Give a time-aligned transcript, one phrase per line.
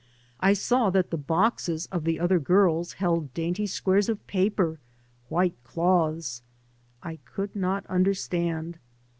[0.39, 4.79] I saw that the boxes of the other g^rls held dainty squares of paper,
[5.29, 6.41] white cloths;
[7.03, 8.79] I could not understand.